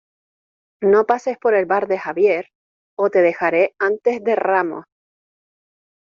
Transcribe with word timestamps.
No 0.81 1.05
pases 1.05 1.37
por 1.37 1.53
el 1.53 1.67
bar 1.67 1.87
de 1.87 1.99
Javier 1.99 2.47
o 2.97 3.11
te 3.11 3.21
dejaré 3.21 3.75
antes 3.77 4.23
de 4.23 4.35
Ramos. 4.35 4.85